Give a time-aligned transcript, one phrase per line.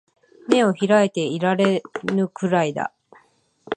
[0.49, 2.91] 眼を開いていられぬくらいだ